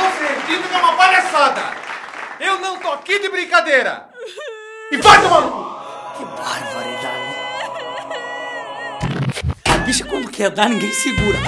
não 0.00 0.10
se 0.12 0.22
repita 0.22 0.68
que 0.68 0.74
é 0.74 0.78
uma 0.78 0.92
palhaçada! 0.94 1.60
Eu 2.40 2.58
não 2.58 2.78
tô 2.78 2.90
aqui 2.92 3.18
de 3.18 3.28
brincadeira! 3.28 4.08
E 4.90 4.96
vai 4.96 5.20
tomar 5.20 5.40
no 5.42 5.50
cu! 5.50 5.70
Que 6.16 6.24
barbaridade. 6.24 7.30
A 9.68 9.78
bicha 9.78 10.04
quando 10.04 10.30
quer 10.30 10.50
dar, 10.50 10.68
ninguém 10.68 10.90
segura. 10.92 11.38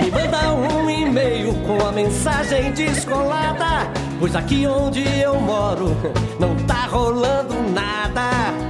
Me 0.00 0.10
manda 0.10 0.52
um 0.52 0.90
e-mail 0.90 1.54
com 1.66 1.86
a 1.86 1.92
mensagem 1.92 2.72
descolada. 2.72 3.90
Pois 4.18 4.34
aqui 4.34 4.66
onde 4.66 5.06
eu 5.20 5.38
moro 5.40 5.96
não 6.40 6.56
tá 6.66 6.86
rolando 6.86 7.54
nada. 7.70 8.22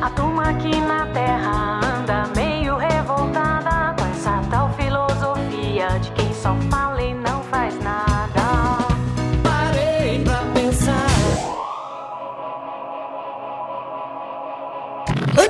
A 0.03 0.11
turma 0.11 0.51
aqui 0.51 0.75
na 0.81 1.06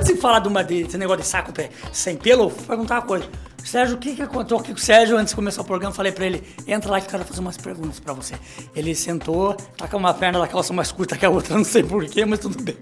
Antes 0.07 0.15
de 0.15 0.21
falar 0.21 0.39
de 0.39 0.47
uma 0.47 0.63
de- 0.63 0.85
desse 0.85 0.97
negócio 0.97 1.21
de 1.21 1.27
saco 1.27 1.51
pé 1.51 1.69
sem 1.91 2.15
pelo, 2.15 2.43
eu 2.43 2.49
vou 2.49 2.63
perguntar 2.65 2.95
uma 2.95 3.01
coisa. 3.01 3.27
Sérgio, 3.65 3.97
o 3.97 3.99
que 3.99 4.15
que 4.15 4.21
aconteceu 4.21 4.57
aqui 4.57 4.71
com 4.71 4.77
o 4.77 4.81
Sérgio 4.81 5.17
antes 5.17 5.31
de 5.31 5.35
começar 5.35 5.61
o 5.61 5.65
programa? 5.65 5.93
Falei 5.93 6.13
pra 6.13 6.25
ele, 6.25 6.41
entra 6.65 6.89
lá 6.89 7.01
que 7.01 7.07
eu 7.07 7.11
quero 7.11 7.25
fazer 7.25 7.41
umas 7.41 7.57
perguntas 7.57 7.99
pra 7.99 8.13
você. 8.13 8.35
Ele 8.73 8.95
sentou, 8.95 9.53
tá 9.75 9.85
com 9.89 9.97
uma 9.97 10.13
perna 10.13 10.39
da 10.39 10.47
calça 10.47 10.71
mais 10.71 10.93
curta 10.93 11.17
que 11.17 11.25
a 11.25 11.29
outra, 11.29 11.53
não 11.57 11.65
sei 11.65 11.83
porquê, 11.83 12.23
mas 12.23 12.39
tudo 12.39 12.63
bem. 12.63 12.77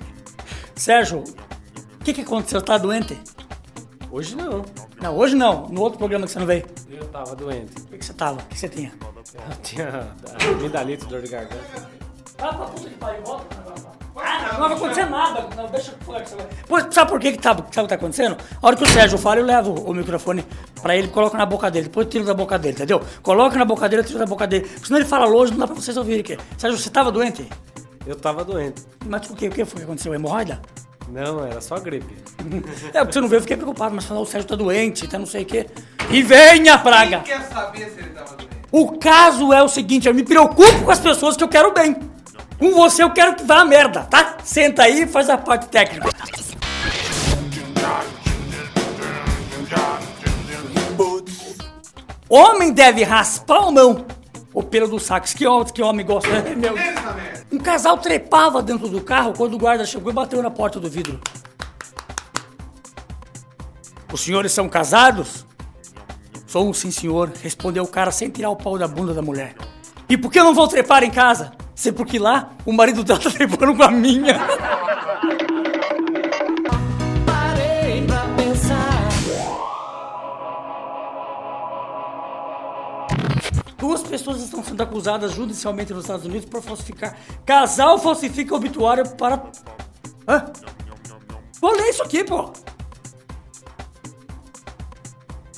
Sérgio, 0.75 1.23
o 1.99 2.03
que 2.03 2.13
que 2.13 2.21
aconteceu? 2.21 2.61
Tá 2.61 2.77
doente? 2.77 3.17
Hoje 4.11 4.35
não. 4.35 4.63
Não, 5.01 5.17
hoje 5.17 5.35
não. 5.35 5.67
No 5.69 5.81
outro 5.81 5.97
programa 5.97 6.27
que 6.27 6.31
você 6.31 6.37
não 6.39 6.45
veio. 6.45 6.63
Eu 6.87 7.05
tava 7.07 7.35
doente. 7.35 7.71
O 7.81 7.85
que 7.87 7.97
que 7.97 8.05
você 8.05 8.13
tava? 8.13 8.39
O 8.39 8.45
que 8.45 8.59
você 8.59 8.69
tinha? 8.69 8.93
Eu 9.33 9.55
tinha 9.63 10.13
amidalite, 10.59 11.05
dor 11.07 11.23
de 11.23 11.29
garganta. 11.29 11.89
Ah, 12.37 12.53
pra 12.53 12.65
puta 12.67 12.87
que 12.87 12.95
pariu, 12.97 13.23
volta 13.23 13.55
lá. 13.65 13.94
Ah, 14.17 14.53
não, 14.53 14.69
vai 14.69 14.77
acontecer 14.77 15.05
nada. 15.09 15.47
Não, 15.55 15.67
deixa 15.67 15.93
sabe 16.91 17.09
por 17.09 17.19
que 17.19 17.33
que 17.33 17.37
tá, 17.37 17.49
sabe 17.49 17.61
o 17.61 17.83
que 17.83 17.87
tá 17.87 17.95
acontecendo? 17.95 18.37
A 18.61 18.67
hora 18.67 18.75
que 18.75 18.83
o 18.83 18.87
Sérgio 18.87 19.17
fala, 19.17 19.41
eu 19.41 19.45
levo 19.45 19.73
o 19.73 19.93
microfone 19.93 20.45
pra 20.81 20.95
ele, 20.95 21.09
coloco 21.09 21.35
na 21.35 21.45
boca 21.45 21.69
dele, 21.69 21.87
depois 21.87 22.05
eu 22.05 22.11
tiro 22.11 22.25
da 22.25 22.33
boca 22.33 22.57
dele, 22.57 22.75
entendeu? 22.75 23.01
Coloco 23.21 23.57
na 23.57 23.65
boca 23.65 23.89
dele, 23.89 24.03
eu 24.03 24.05
tiro 24.05 24.19
da 24.19 24.25
boca 24.25 24.47
dele. 24.47 24.69
Senão 24.81 24.99
ele 24.99 25.07
fala 25.07 25.25
longe, 25.25 25.51
não 25.51 25.59
dá 25.59 25.67
pra 25.67 25.75
vocês 25.75 25.97
ouvirem. 25.97 26.23
Que... 26.23 26.37
Sérgio, 26.57 26.79
você 26.79 26.89
tava 26.89 27.11
doente? 27.11 27.47
Eu 28.07 28.15
tava 28.15 28.45
doente. 28.45 28.83
Mas 29.05 29.29
o 29.29 29.35
que, 29.35 29.47
o 29.47 29.51
que 29.51 29.65
foi 29.65 29.79
que 29.79 29.83
aconteceu? 29.83 30.13
Hemorroida? 30.13 30.61
Não, 31.09 31.45
era 31.45 31.59
só 31.59 31.77
gripe. 31.79 32.15
É, 32.93 32.99
porque 32.99 33.13
você 33.13 33.21
não 33.21 33.27
veio, 33.27 33.39
eu 33.39 33.41
fiquei 33.41 33.57
preocupado, 33.57 33.93
mas 33.93 34.05
falou, 34.05 34.23
o 34.23 34.25
Sérgio 34.25 34.47
tá 34.47 34.55
doente, 34.55 35.07
tá 35.07 35.19
não 35.19 35.25
sei 35.25 35.43
o 35.43 35.45
quê. 35.45 35.67
E 36.09 36.23
vem 36.23 36.69
a 36.69 36.77
praga! 36.77 37.19
Quem 37.19 37.37
quer 37.37 37.43
saber 37.43 37.89
se 37.89 37.99
ele 37.99 38.09
tava 38.11 38.35
doente? 38.35 38.55
O 38.71 38.97
caso 38.97 39.51
é 39.51 39.61
o 39.61 39.67
seguinte, 39.67 40.07
eu 40.07 40.13
me 40.13 40.23
preocupo 40.23 40.85
com 40.85 40.91
as 40.91 40.99
pessoas 40.99 41.35
que 41.35 41.43
eu 41.43 41.47
quero 41.49 41.73
bem. 41.73 42.14
Com 42.57 42.71
você 42.71 43.03
eu 43.03 43.11
quero 43.11 43.35
que 43.35 43.43
vá 43.43 43.61
a 43.61 43.65
merda, 43.65 44.01
tá? 44.03 44.37
Senta 44.43 44.83
aí 44.83 45.03
e 45.03 45.07
faz 45.07 45.29
a 45.29 45.37
parte 45.37 45.67
técnica. 45.67 46.09
Homem 52.29 52.73
deve 52.73 53.03
raspar 53.03 53.65
ou 53.65 53.71
não 53.71 54.05
o 54.53 54.63
pelo 54.63 54.87
do 54.87 54.99
saco? 54.99 55.27
Que 55.27 55.45
homem, 55.45 55.73
que 55.73 55.81
homem 55.81 56.05
gosta, 56.05 56.29
né? 56.29 56.55
Meu. 56.55 56.75
Na 56.75 57.13
merda! 57.13 57.45
Um 57.51 57.57
casal 57.57 57.97
trepava 57.97 58.63
dentro 58.63 58.87
do 58.87 59.01
carro 59.01 59.33
quando 59.35 59.53
o 59.53 59.57
guarda 59.57 59.85
chegou 59.85 60.11
e 60.11 60.15
bateu 60.15 60.41
na 60.41 60.49
porta 60.49 60.79
do 60.79 60.89
vidro. 60.89 61.19
Os 64.11 64.21
senhores 64.21 64.53
são 64.53 64.69
casados? 64.69 65.45
Sou 66.47 66.69
um 66.69 66.73
sim, 66.73 66.89
senhor, 66.89 67.31
respondeu 67.43 67.83
o 67.83 67.87
cara 67.87 68.11
sem 68.11 68.29
tirar 68.29 68.49
o 68.49 68.55
pau 68.55 68.77
da 68.77 68.87
bunda 68.87 69.13
da 69.13 69.21
mulher. 69.21 69.55
E 70.07 70.17
por 70.17 70.31
que 70.31 70.41
não 70.41 70.53
vou 70.53 70.67
trepar 70.67 71.03
em 71.03 71.11
casa? 71.11 71.51
Sei 71.75 71.91
porque 71.91 72.17
lá 72.17 72.51
o 72.65 72.71
marido 72.71 73.03
dela 73.03 73.19
tá 73.19 73.29
trepando 73.29 73.75
com 73.75 73.83
a 73.83 73.91
minha. 73.91 74.39
Parei 77.25 78.05
pra 78.07 78.21
pensar. 78.37 79.09
Duas 83.77 84.01
pessoas 84.03 84.41
estão 84.41 84.63
sendo 84.63 84.81
acusadas 84.81 85.33
judicialmente 85.33 85.93
nos 85.93 86.05
Estados 86.05 86.25
Unidos 86.25 86.45
por 86.49 86.63
falsificar. 86.63 87.17
Casal 87.45 87.99
falsifica 87.99 88.55
obituário 88.55 89.07
para. 89.17 89.43
Hã? 90.27 90.45
Vou 91.59 91.71
ler 91.73 91.89
isso 91.89 92.03
aqui, 92.03 92.23
pô! 92.23 92.51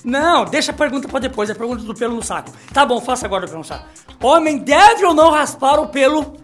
Não, 0.03 0.45
deixa 0.45 0.71
a 0.71 0.75
pergunta 0.75 1.07
pra 1.07 1.19
depois, 1.19 1.49
é 1.49 1.53
a 1.53 1.55
pergunta 1.55 1.83
do 1.83 1.93
pelo 1.93 2.15
no 2.15 2.23
saco. 2.23 2.49
Tá 2.73 2.85
bom, 2.85 2.99
faça 3.01 3.25
agora 3.25 3.45
o 3.45 3.47
pelo 3.47 3.59
no 3.59 3.63
saco. 3.65 3.85
Homem 4.21 4.57
deve 4.57 5.05
ou 5.05 5.13
não 5.13 5.31
raspar 5.31 5.79
o 5.79 5.87
pelo 5.87 6.37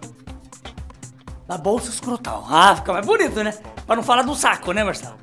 da 1.47 1.57
bolsa 1.57 1.89
escrotal? 1.89 2.45
Ah, 2.49 2.75
fica 2.75 2.93
mais 2.93 3.05
bonito, 3.05 3.43
né? 3.43 3.51
Pra 3.85 3.95
não 3.95 4.03
falar 4.03 4.21
do 4.21 4.35
saco, 4.35 4.71
né, 4.71 4.83
Marcelo? 4.83 5.17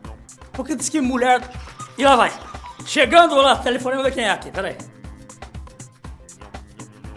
Porque 0.52 0.74
diz 0.74 0.88
que 0.88 1.00
mulher. 1.00 1.40
E 1.96 2.04
lá 2.04 2.16
vai. 2.16 2.32
Chegando 2.84 3.36
lá, 3.36 3.56
telefonema 3.56 4.02
de 4.04 4.10
quem 4.12 4.24
é 4.24 4.30
aqui? 4.30 4.50
Peraí. 4.50 4.76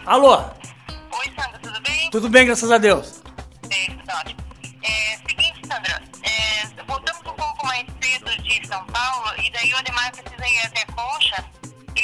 Alô? 0.06 0.36
Oi, 0.36 1.32
Sandra, 1.36 1.58
tudo 1.62 1.80
bem? 1.82 2.10
Tudo 2.10 2.28
bem, 2.28 2.46
graças 2.46 2.70
a 2.70 2.78
Deus. 2.78 3.22
Tudo 3.62 4.18
ótimo. 4.20 4.40
É, 4.82 5.16
seguinte, 5.26 5.60
Sandra, 5.66 6.02
é, 6.22 6.82
voltamos 6.86 7.22
um 7.22 7.34
pouco 7.34 7.66
mais 7.66 7.86
cedo 8.00 8.42
de 8.42 8.66
São 8.66 8.84
Paulo 8.86 9.26
e 9.42 9.50
daí 9.50 9.72
o 9.72 9.76
Ademar 9.78 10.12
precisa 10.12 10.46
ir 10.46 10.66
até 10.66 10.84
Concha 10.92 11.44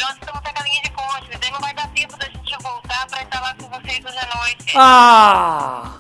nós 0.01 0.15
estamos 0.15 0.43
na 0.43 0.53
caminha 0.53 0.83
de 0.83 1.39
daí 1.39 1.51
não 1.53 1.61
vai 1.61 1.75
dar 1.75 1.89
tempo 1.89 2.17
da 2.17 2.27
gente 2.27 2.57
voltar 2.63 3.07
para 3.07 3.23
estar 3.23 3.41
lá 3.41 3.55
com 3.55 3.69
vocês 3.69 4.05
hoje 4.05 4.19
à 4.19 4.37
noite. 4.39 4.73
Ah! 4.77 5.93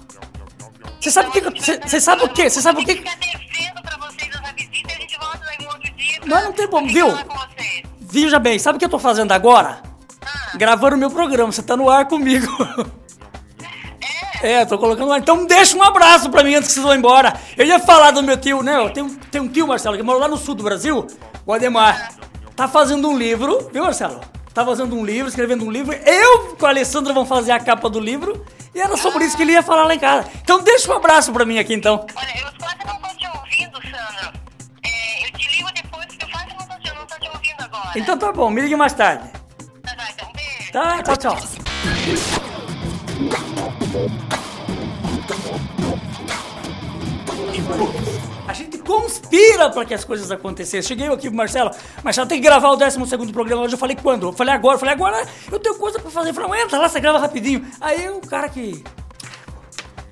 Você 1.00 1.10
sabe 1.10 1.28
o 1.28 1.32
que. 1.32 1.40
Você 1.88 2.00
sabe 2.00 2.24
o 2.24 2.28
que? 2.28 2.50
Você 2.50 2.62
sabe 2.62 2.82
o 2.82 2.84
que. 2.84 2.94
devendo 2.94 3.82
para 3.82 3.96
vocês 3.98 4.28
essa 4.28 4.52
visita 4.52 4.92
e 4.92 4.96
a 4.96 5.00
gente 5.00 5.18
volta 5.18 5.38
daí 5.38 5.66
um 5.66 5.70
outro 5.70 5.90
dia. 5.94 6.20
Não, 6.26 6.44
não 6.44 6.52
tem 6.52 6.68
como, 6.68 6.86
pra 6.86 6.92
viu? 6.92 7.08
Veja 8.00 8.38
bem, 8.38 8.58
sabe 8.58 8.76
o 8.76 8.78
que 8.78 8.84
eu 8.84 8.90
tô 8.90 8.98
fazendo 8.98 9.32
agora? 9.32 9.82
Ah, 10.22 10.56
Gravando 10.56 10.96
o 10.96 10.98
meu 10.98 11.10
programa, 11.10 11.52
você 11.52 11.62
tá 11.62 11.76
no 11.76 11.88
ar 11.88 12.06
comigo. 12.06 12.46
é? 14.42 14.52
É, 14.52 14.64
tô 14.66 14.78
colocando 14.78 15.12
ar. 15.12 15.18
Então 15.18 15.46
deixa 15.46 15.76
um 15.76 15.82
abraço 15.82 16.28
pra 16.30 16.42
mim 16.42 16.54
antes 16.54 16.68
que 16.68 16.74
vocês 16.74 16.84
vão 16.84 16.94
embora. 16.94 17.38
Eu 17.56 17.66
ia 17.66 17.78
falar 17.78 18.10
do 18.10 18.22
meu 18.22 18.36
tio, 18.38 18.62
né? 18.62 18.76
Eu 18.76 18.90
tenho, 18.90 19.14
tenho 19.30 19.44
um 19.44 19.48
tio, 19.48 19.66
Marcelo, 19.66 19.96
que 19.96 20.02
mora 20.02 20.18
lá 20.18 20.28
no 20.28 20.36
sul 20.36 20.54
do 20.54 20.62
Brasil, 20.62 21.06
o 21.46 21.52
Ademar. 21.52 22.19
Tá 22.60 22.68
fazendo 22.68 23.08
um 23.08 23.16
livro, 23.16 23.70
viu, 23.72 23.84
Marcelo? 23.84 24.20
Tá 24.52 24.62
fazendo 24.66 24.94
um 24.94 25.02
livro, 25.02 25.30
escrevendo 25.30 25.64
um 25.64 25.70
livro. 25.70 25.94
Eu 25.94 26.56
com 26.56 26.66
a 26.66 26.68
Alessandra 26.68 27.10
vamos 27.14 27.26
fazer 27.26 27.52
a 27.52 27.58
capa 27.58 27.88
do 27.88 27.98
livro. 27.98 28.44
E 28.74 28.80
era 28.82 28.98
sobre 28.98 29.24
isso 29.24 29.34
que 29.34 29.44
ele 29.44 29.52
ia 29.52 29.62
falar 29.62 29.84
lá 29.84 29.94
em 29.94 29.98
casa. 29.98 30.28
Então 30.42 30.62
deixa 30.62 30.92
um 30.92 30.94
abraço 30.94 31.32
pra 31.32 31.46
mim 31.46 31.58
aqui, 31.58 31.72
então. 31.72 32.04
Olha, 32.14 32.38
eu 32.38 32.52
quase 32.60 32.76
não 32.86 33.00
tô 33.00 33.08
te 33.16 33.26
ouvindo, 33.26 33.80
Sandra. 33.80 34.34
É, 34.84 35.24
eu 35.26 35.32
te 35.38 35.56
ligo 35.56 35.70
depois, 35.72 36.04
porque 36.04 36.22
eu 36.22 36.28
quase 36.28 36.48
não 36.48 36.66
tô 36.66 36.74
te, 36.82 36.94
não 36.94 37.06
tô 37.06 37.14
te 37.18 37.30
ouvindo 37.30 37.62
agora. 37.62 37.92
Então 37.96 38.18
tá 38.18 38.30
bom, 38.30 38.50
me 38.50 38.60
ligue 38.60 38.76
mais 38.76 38.92
tarde. 38.92 39.30
Tá, 39.82 39.96
tá, 39.96 40.06
então 40.14 40.30
beijo. 40.34 40.70
Tá, 40.70 41.02
tchau, 41.02 41.16
tchau. 41.16 41.38
Conspira 48.90 49.70
para 49.70 49.84
que 49.84 49.94
as 49.94 50.04
coisas 50.04 50.32
acontecessem. 50.32 50.82
Cheguei 50.82 51.06
aqui 51.06 51.28
pro 51.28 51.36
Marcelo, 51.36 51.70
Marcelo 52.02 52.26
tem 52.26 52.40
que 52.40 52.44
gravar 52.44 52.70
o 52.70 52.76
12 52.76 53.06
segundo 53.06 53.32
programa 53.32 53.62
hoje. 53.62 53.74
Eu 53.74 53.78
falei 53.78 53.94
quando? 53.94 54.26
Eu 54.26 54.32
falei 54.32 54.52
agora. 54.52 54.74
Eu 54.74 54.80
falei 54.80 54.94
agora 54.94 55.26
eu 55.50 55.60
tenho 55.60 55.76
coisa 55.76 56.00
pra 56.00 56.10
fazer. 56.10 56.30
Eu 56.30 56.34
falei, 56.34 56.62
entra 56.62 56.76
lá, 56.76 56.88
você 56.88 56.98
grava 56.98 57.18
rapidinho. 57.18 57.64
Aí 57.80 58.10
o 58.10 58.20
cara 58.20 58.48
que. 58.48 58.82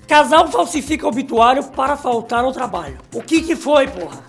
Casal 0.07 0.47
falsifica 0.47 1.05
obituário 1.05 1.63
para 1.65 1.97
faltar 1.97 2.43
ao 2.43 2.53
trabalho. 2.53 2.97
O 3.13 3.21
que 3.21 3.41
que 3.41 3.55
foi, 3.55 3.87
porra? 3.87 4.23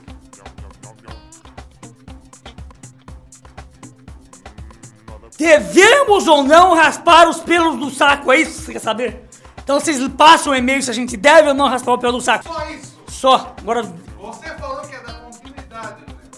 Devemos 5.39 6.27
ou 6.27 6.43
não 6.43 6.75
raspar 6.75 7.29
os 7.29 7.39
pelos 7.39 7.79
do 7.79 7.91
saco? 7.91 8.31
É 8.31 8.41
isso 8.41 8.59
que 8.59 8.67
você 8.67 8.73
quer 8.73 8.79
saber? 8.81 9.25
Então 9.63 9.81
vocês 9.81 10.07
passam 10.09 10.53
um 10.53 10.57
e-mail 10.57 10.83
se 10.83 10.91
a 10.91 10.95
gente 10.95 11.17
deve 11.17 11.49
ou 11.49 11.55
não 11.55 11.69
raspar 11.69 11.93
o 11.93 11.99
pelo 11.99 12.19
do 12.19 12.21
saco. 12.21 12.45
Só 12.45 12.69
isso! 12.69 12.91
Só. 13.21 13.55
Agora. 13.61 14.00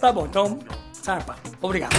Tá 0.03 0.11
bom, 0.11 0.27
então. 0.27 0.59
Sarpa. 0.93 1.37
Obrigado. 1.61 1.95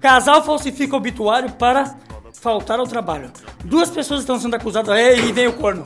Casal 0.00 0.44
falsifica 0.44 0.96
obituário 0.96 1.50
para 1.50 1.96
faltar 2.40 2.78
ao 2.78 2.86
trabalho. 2.86 3.32
Duas 3.64 3.90
pessoas 3.90 4.20
estão 4.20 4.38
sendo 4.38 4.54
acusadas. 4.54 4.96
Ei, 4.96 5.32
vem 5.32 5.48
o 5.48 5.52
corno. 5.54 5.82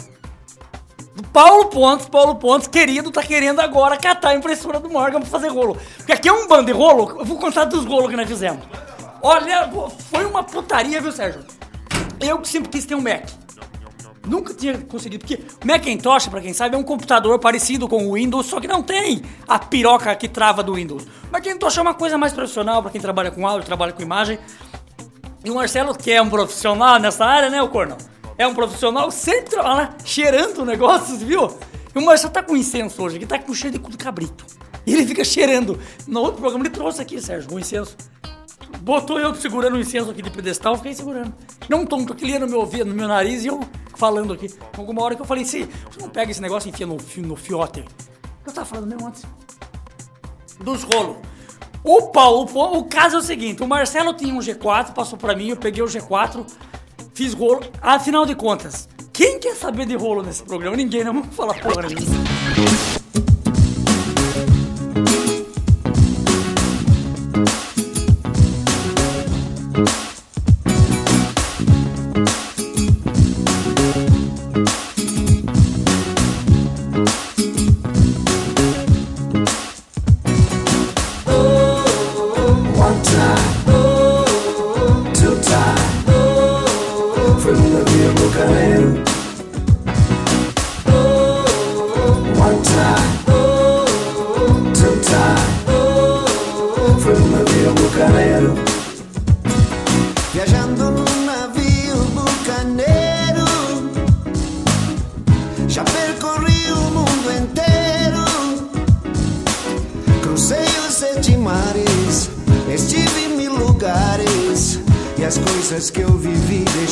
Paulo 1.33 1.71
Pontes, 1.71 2.11
Paulo 2.11 2.35
Pontes, 2.35 2.69
querido, 2.69 3.11
tá 3.11 3.23
querendo 3.23 3.61
agora 3.61 3.97
catar 3.97 4.31
a 4.31 4.35
impressora 4.35 4.79
do 4.79 4.91
Morgan 4.91 5.21
pra 5.21 5.31
fazer 5.31 5.49
rolo. 5.49 5.79
Porque 5.97 6.13
aqui 6.13 6.29
é 6.29 6.33
um 6.33 6.47
bando 6.47 6.67
de 6.67 6.73
rolo, 6.73 7.21
eu 7.21 7.25
vou 7.25 7.39
contar 7.39 7.65
dos 7.65 7.87
rolos 7.87 8.11
que 8.11 8.17
nós 8.17 8.29
fizemos. 8.29 8.63
Olha, 9.23 9.71
foi 10.11 10.27
uma 10.27 10.43
putaria, 10.43 11.01
viu, 11.01 11.11
Sérgio? 11.11 11.43
Eu 12.21 12.39
que 12.39 12.49
sempre 12.49 12.69
quis 12.69 12.85
ter 12.85 12.95
um 12.95 13.01
Mac. 13.01 13.31
Nunca 14.27 14.53
tinha 14.53 14.77
conseguido, 14.79 15.25
porque 15.25 15.45
Macintosh, 15.65 16.27
pra 16.27 16.41
quem 16.41 16.53
sabe, 16.53 16.75
é 16.75 16.79
um 16.79 16.83
computador 16.83 17.39
parecido 17.39 17.89
com 17.89 18.09
o 18.09 18.15
Windows, 18.15 18.47
só 18.47 18.61
que 18.61 18.67
não 18.67 18.83
tem 18.83 19.23
a 19.47 19.59
piroca 19.59 20.15
que 20.17 20.27
trava 20.27 20.63
do 20.63 20.75
Windows. 20.75 21.07
Macintosh 21.31 21.79
é 21.79 21.83
uma 21.83 21.95
coisa 21.95 22.19
mais 22.19 22.33
profissional 22.33 22.83
pra 22.83 22.91
quem 22.91 23.01
trabalha 23.01 23.31
com 23.31 23.47
áudio, 23.47 23.65
trabalha 23.65 23.93
com 23.93 24.03
imagem. 24.03 24.39
E 25.45 25.51
o 25.51 25.55
Marcelo, 25.55 25.97
que 25.97 26.11
é 26.11 26.21
um 26.21 26.29
profissional 26.29 26.99
nessa 26.99 27.25
área, 27.25 27.49
né, 27.49 27.63
o 27.63 27.69
Cornão? 27.69 27.97
É 28.37 28.47
um 28.47 28.55
profissional, 28.55 29.11
sempre 29.13 29.51
trabalha 29.51 29.95
cheirando 30.05 30.59
o 30.59 30.65
negócio, 30.65 31.17
viu? 31.19 31.57
E 31.95 31.99
o 31.99 32.05
Marcelo 32.05 32.33
tá 32.33 32.43
com 32.43 32.57
incenso 32.57 33.01
hoje, 33.03 33.21
que 33.21 33.27
tá 33.27 33.39
com 33.39 33.55
cheiro 33.55 33.79
de 33.79 33.83
cu 33.83 33.91
de 33.91 33.97
cabrito. 33.97 34.45
E 34.85 34.93
ele 34.93 35.07
fica 35.07 35.25
cheirando. 35.25 35.79
No 36.07 36.21
outro 36.21 36.41
programa 36.41 36.65
ele 36.65 36.75
trouxe 36.75 37.01
aqui, 37.01 37.21
Sérgio, 37.21 37.55
o 37.55 37.59
incenso. 37.59 37.97
Botou 38.87 39.19
eu 39.19 39.35
segurando 39.35 39.75
o 39.75 39.81
incenso 39.81 40.13
aqui 40.13 40.23
de 40.23 40.31
pedestal, 40.31 40.77
fiquei 40.77 40.95
segurando. 40.95 41.35
Não 41.69 41.85
tonto, 41.85 42.13
aquele 42.13 42.31
ia 42.31 42.39
no 42.39 42.47
meu 42.47 42.61
ouvido, 42.61 42.85
no 42.85 42.95
meu 42.95 43.09
nariz 43.09 43.43
e 43.43 43.49
eu 43.49 43.59
falando 43.97 44.33
aqui. 44.33 44.49
Alguma 44.79 45.03
hora 45.03 45.17
que 45.17 45.21
eu 45.21 45.27
falei, 45.27 45.45
se 45.45 45.65
você 45.91 46.01
não 46.01 46.09
pega 46.09 46.31
esse 46.31 46.41
negócio 46.41 46.69
e 46.69 46.71
enfia 46.71 46.87
no, 46.87 46.97
no 46.97 47.35
fiote. 47.35 47.85
Eu 48.47 48.53
tava 48.53 48.65
falando 48.65 48.87
mesmo 48.87 49.09
antes. 49.09 49.25
Dos 50.61 50.85
rolos. 50.85 51.17
O 51.83 52.11
Paulo, 52.13 52.49
o 52.79 52.85
caso 52.85 53.17
é 53.17 53.19
o 53.19 53.23
seguinte, 53.23 53.61
o 53.61 53.67
Marcelo 53.67 54.15
tinha 54.15 54.33
um 54.33 54.39
G4, 54.39 54.93
passou 54.93 55.19
pra 55.19 55.35
mim, 55.35 55.49
eu 55.49 55.57
peguei 55.57 55.83
o 55.83 55.87
G4, 55.87 56.47
fiz 57.13 57.35
rolo. 57.35 57.63
Afinal 57.83 58.25
de 58.25 58.37
contas, 58.37 58.89
quem 59.13 59.41
quer 59.41 59.57
saber 59.57 59.87
de 59.87 59.97
rolo 59.97 60.23
nesse 60.23 60.45
programa? 60.45 60.77
Ninguém, 60.77 61.03
não 61.03 61.13
vamos 61.13 61.35
falar 61.35 61.55
porra 61.55 61.89
nenhuma. 61.89 62.96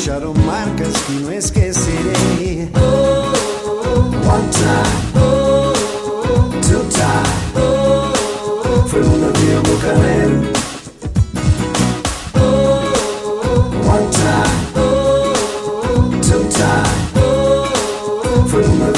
Deixaram 0.05 0.35
marcas 0.35 0.93
que 1.07 1.13
não 1.13 1.33
esquecerei 1.33 2.71
One 4.27 4.51
time, 4.51 5.13
two 5.15 5.44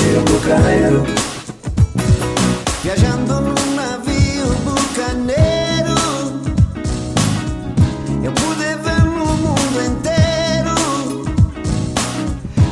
Via 0.07 0.21
Bucanero. 0.21 1.03
Viajando 2.83 3.41
num 3.41 3.75
navio 3.75 4.47
bucaneiro 4.65 5.97
Eu 8.23 8.33
pude 8.33 8.77
ver 8.85 9.03
no 9.05 9.27
mundo 9.27 9.79
inteiro 9.85 10.77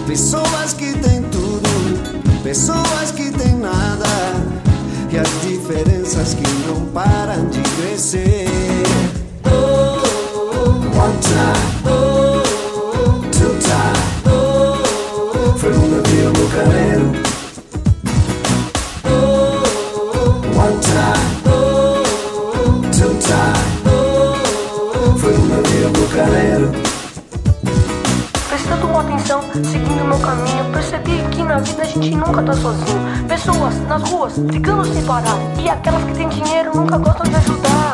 Pessoas 0.07 0.73
que 0.75 0.93
têm 0.99 1.23
tudo 1.25 2.43
Pessoas 2.45 2.84
brigando 34.41 34.85
sem 34.85 35.03
parar, 35.05 35.39
e 35.59 35.69
aquelas 35.69 36.03
que 36.05 36.15
têm 36.15 36.29
dinheiro 36.29 36.71
nunca 36.75 36.99
gostam 36.99 37.27
de 37.27 37.37
ajudar. 37.37 37.93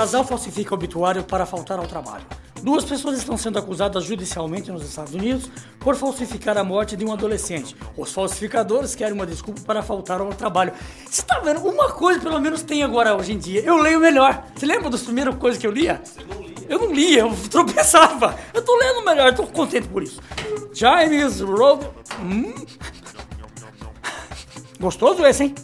Casal 0.00 0.24
falsifica 0.24 0.74
obituário 0.74 1.22
para 1.22 1.46
faltar 1.46 1.78
ao 1.78 1.86
trabalho. 1.86 2.24
Duas 2.62 2.84
pessoas 2.84 3.18
estão 3.18 3.36
sendo 3.36 3.58
acusadas 3.58 4.04
judicialmente 4.04 4.70
nos 4.70 4.84
Estados 4.84 5.14
Unidos 5.14 5.50
por 5.78 5.96
falsificar 5.96 6.58
a 6.58 6.64
morte 6.64 6.96
de 6.96 7.04
um 7.04 7.12
adolescente. 7.12 7.74
Os 7.96 8.12
falsificadores 8.12 8.94
querem 8.94 9.14
uma 9.14 9.26
desculpa 9.26 9.60
para 9.62 9.82
faltar 9.82 10.20
ao 10.20 10.28
trabalho. 10.34 10.72
Você 11.08 11.22
tá 11.22 11.38
vendo? 11.40 11.60
Uma 11.60 11.90
coisa 11.92 12.20
pelo 12.20 12.38
menos 12.38 12.62
tem 12.62 12.82
agora 12.82 13.16
hoje 13.16 13.32
em 13.32 13.38
dia. 13.38 13.62
Eu 13.62 13.76
leio 13.76 13.98
melhor. 13.98 14.44
Você 14.54 14.66
lembra 14.66 14.90
das 14.90 15.02
primeiras 15.02 15.34
coisas 15.36 15.58
que 15.58 15.66
eu 15.66 15.70
lia? 15.70 16.02
Eu 16.68 16.78
não 16.78 16.92
lia, 16.92 17.20
eu 17.20 17.36
tropeçava. 17.50 18.38
Eu 18.52 18.62
tô 18.62 18.76
lendo 18.76 19.04
melhor, 19.04 19.34
tô 19.34 19.46
contente 19.46 19.88
por 19.88 20.02
isso. 20.02 20.20
James 20.72 21.40
Road. 21.40 21.88
Hum? 22.20 22.54
Gostoso 24.78 25.24
esse, 25.26 25.44
hein? 25.44 25.54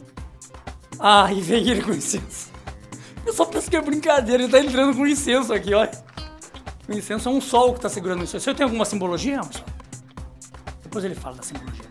Ah, 0.99 1.31
e 1.33 1.41
vem 1.41 1.69
ele 1.69 1.83
com 1.83 1.93
incenso. 1.93 2.51
Eu 3.25 3.33
só 3.33 3.45
penso 3.45 3.69
que 3.71 3.77
é 3.77 3.81
brincadeira, 3.83 4.43
ele 4.43 4.53
tá 4.53 4.61
entrando 4.61 4.97
com 4.97 5.07
incenso 5.07 5.53
aqui, 5.53 5.75
olha. 5.75 6.06
O 6.89 6.93
incenso 6.93 7.29
é 7.29 7.33
um 7.33 7.41
sol 7.41 7.75
que 7.75 7.81
tá 7.81 7.89
segurando 7.89 8.23
isso. 8.23 8.39
Você 8.39 8.55
tem 8.55 8.65
alguma 8.65 8.85
simbologia, 8.85 9.35
Emerson? 9.35 9.65
Depois 10.83 11.05
ele 11.05 11.15
fala 11.15 11.37
da 11.37 11.43
simbologia. 11.43 11.85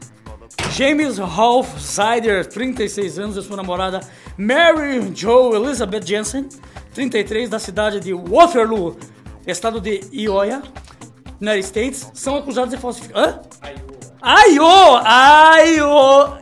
James 0.72 1.18
Rolf 1.18 1.80
Sider, 1.80 2.46
36 2.46 3.20
anos, 3.20 3.38
e 3.38 3.42
sua 3.42 3.58
namorada 3.58 4.02
Mary 4.38 5.12
Jo 5.14 5.56
Elizabeth 5.56 6.06
Jensen, 6.06 6.50
33, 6.94 7.50
da 7.50 7.60
cidade 7.60 8.00
de 8.00 8.14
Waterloo, 8.14 8.98
estado 9.46 9.80
de 9.80 10.02
Iowa, 10.12 10.64
United 11.42 11.66
States, 11.66 12.12
são 12.14 12.38
acusados 12.38 12.72
de 12.72 12.78
falsificar. 12.78 13.42
Hã? 14.24 14.48
Iowa! 14.50 15.04
Iowa! 15.66 16.42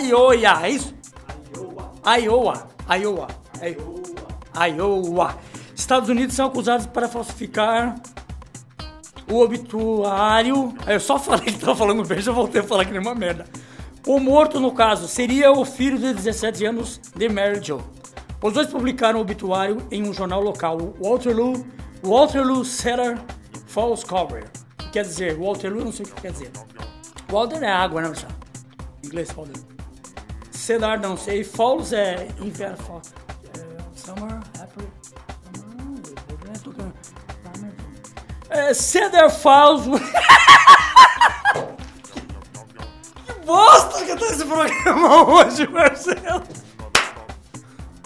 Iowa! 0.00 0.66
É 0.66 0.70
isso? 0.70 0.94
Iowa. 1.54 2.68
Iowa. 2.88 3.28
Iowa. 3.60 3.98
Iowa. 4.54 5.47
Estados 5.78 6.08
Unidos 6.08 6.34
são 6.34 6.46
acusados 6.46 6.86
para 6.86 7.08
falsificar 7.08 7.94
o 9.30 9.40
obituário. 9.40 10.74
Aí 10.84 10.96
Eu 10.96 11.00
só 11.00 11.16
falei 11.20 11.46
que 11.46 11.58
tava 11.58 11.76
falando 11.76 12.04
bem, 12.04 12.20
já 12.20 12.32
voltei 12.32 12.60
a 12.60 12.64
falar 12.64 12.84
que 12.84 12.90
nem 12.90 13.00
uma 13.00 13.14
merda. 13.14 13.46
O 14.04 14.18
morto, 14.18 14.58
no 14.58 14.72
caso, 14.72 15.06
seria 15.06 15.52
o 15.52 15.64
filho 15.64 15.98
de 15.98 16.12
17 16.12 16.64
anos 16.66 17.00
de 17.14 17.28
Mary 17.28 17.62
Jo. 17.62 17.80
Os 18.42 18.52
dois 18.52 18.66
publicaram 18.66 19.18
o 19.18 19.22
obituário 19.22 19.78
em 19.90 20.02
um 20.02 20.12
jornal 20.12 20.40
local, 20.40 20.78
Waterloo, 21.00 21.64
Waterloo 22.02 22.64
Center 22.64 23.18
Falls 23.66 24.04
Cover. 24.04 24.44
que 24.78 24.90
quer 24.90 25.02
dizer. 25.02 25.36
Waterloo 25.38 25.84
não 25.84 25.92
sei 25.92 26.06
o 26.06 26.08
que 26.08 26.20
quer 26.20 26.32
dizer. 26.32 26.50
Water 27.30 27.62
é 27.62 27.70
água, 27.70 28.00
né, 28.00 28.08
Marcelo? 28.08 28.32
Em 29.02 29.06
inglês, 29.06 29.28
water. 29.30 29.54
Cedar 30.50 31.00
não 31.00 31.16
sei. 31.16 31.44
Falls 31.44 31.92
é 31.92 32.28
inverno. 32.40 33.00
É, 33.58 33.98
summer, 33.98 34.40
April. 34.60 34.88
É, 38.50 38.72
Cedar 38.72 39.30
Falls. 39.30 39.84
que 43.26 43.32
bosta 43.44 44.04
que 44.04 44.16
tá 44.16 44.26
esse 44.26 44.44
programa 44.44 45.24
hoje, 45.24 45.66
Marcelo. 45.68 46.42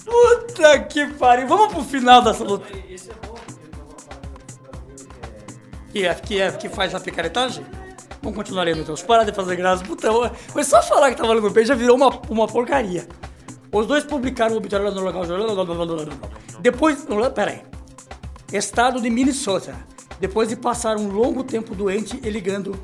Puta 0.05 0.79
que 0.81 1.07
pariu. 1.15 1.47
Vamos 1.47 1.73
pro 1.73 1.85
final 1.85 2.23
dessa 2.23 2.45
luta. 2.45 2.67
Que 5.93 6.07
é, 6.07 6.15
que 6.15 6.41
é 6.41 6.51
que 6.53 6.69
faz 6.69 6.95
a 6.95 7.01
picaretagem? 7.01 7.65
Vamos 8.23 8.37
continuar 8.37 8.65
lendo 8.65 8.81
então. 8.81 8.95
Para 8.95 9.25
de 9.25 9.33
fazer 9.33 9.57
graça. 9.57 9.85
Puta, 9.85 10.09
foi 10.49 10.65
só 10.65 10.83
falar 10.83 11.11
que 11.11 11.17
tava 11.17 11.33
lendo 11.35 11.51
bem, 11.51 11.65
já 11.65 11.75
virou 11.75 11.97
uma, 11.97 12.09
uma 12.29 12.47
porcaria. 12.47 13.07
Os 13.73 13.87
dois 13.87 14.05
publicaram 14.05 14.55
o 14.55 14.59
obituário 14.59 14.91
no 14.91 15.01
local. 15.01 15.25
Depois. 16.61 17.07
Pera 17.35 17.51
aí. 17.51 17.63
Estado 18.53 19.01
de 19.01 19.09
Minnesota. 19.09 19.75
Depois 20.23 20.49
de 20.49 20.55
passar 20.55 20.97
um 20.99 21.09
longo 21.09 21.43
tempo 21.43 21.75
doente 21.75 22.21
e 22.23 22.31
ligando 22.31 22.79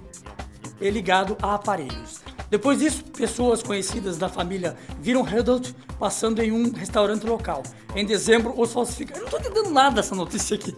e 0.81 0.91
ligado 0.91 1.37
a 1.41 1.55
aparelhos. 1.55 2.19
Depois 2.51 2.81
disso, 2.81 3.05
pessoas 3.05 3.63
conhecidas 3.63 4.17
da 4.19 4.29
família 4.29 4.77
viram 5.01 5.23
Redoubt 5.23 5.73
passando 6.01 6.43
em 6.43 6.51
um 6.51 6.73
restaurante 6.73 7.25
local. 7.25 7.63
Em 7.95 8.05
dezembro, 8.05 8.61
os 8.61 8.73
falsificados. 8.73 9.21
Eu 9.21 9.25
não 9.27 9.31
tô 9.31 9.39
entendendo 9.39 9.71
nada 9.71 9.95
dessa 9.95 10.17
notícia 10.17 10.57
aqui. 10.57 10.77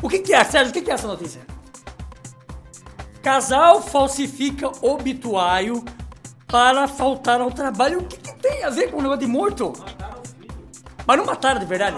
O 0.00 0.08
que, 0.08 0.20
que 0.20 0.32
é, 0.32 0.44
Sérgio? 0.44 0.70
O 0.70 0.72
que, 0.72 0.82
que 0.82 0.90
é 0.92 0.94
essa 0.94 1.08
notícia? 1.08 1.40
Casal 3.20 3.82
falsifica 3.82 4.70
obituário 4.80 5.84
para 6.46 6.86
faltar 6.86 7.40
ao 7.40 7.50
trabalho. 7.50 8.02
O 8.02 8.04
que, 8.04 8.18
que 8.18 8.36
tem 8.36 8.62
a 8.62 8.70
ver 8.70 8.92
com 8.92 8.98
o 8.98 9.02
negócio 9.02 9.22
de 9.22 9.26
morto? 9.26 9.72
Mas 11.04 11.16
não 11.18 11.26
mataram 11.26 11.58
de 11.58 11.66
verdade? 11.66 11.96